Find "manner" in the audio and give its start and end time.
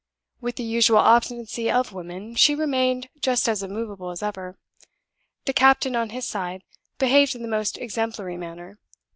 8.35-8.79